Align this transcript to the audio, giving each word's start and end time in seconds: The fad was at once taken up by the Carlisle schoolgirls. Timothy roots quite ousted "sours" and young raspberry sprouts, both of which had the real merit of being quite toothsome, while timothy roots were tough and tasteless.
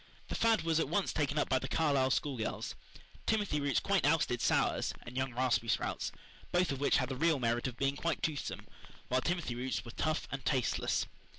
The 0.29 0.33
fad 0.35 0.63
was 0.63 0.79
at 0.79 0.89
once 0.89 1.13
taken 1.13 1.37
up 1.37 1.47
by 1.47 1.59
the 1.59 1.67
Carlisle 1.67 2.09
schoolgirls. 2.09 2.73
Timothy 3.27 3.61
roots 3.61 3.79
quite 3.79 4.03
ousted 4.03 4.41
"sours" 4.41 4.95
and 5.03 5.15
young 5.15 5.31
raspberry 5.35 5.69
sprouts, 5.69 6.11
both 6.51 6.71
of 6.71 6.79
which 6.79 6.97
had 6.97 7.09
the 7.09 7.15
real 7.15 7.37
merit 7.37 7.67
of 7.67 7.77
being 7.77 7.95
quite 7.95 8.23
toothsome, 8.23 8.65
while 9.09 9.21
timothy 9.21 9.53
roots 9.53 9.85
were 9.85 9.91
tough 9.91 10.27
and 10.31 10.43
tasteless. 10.43 11.05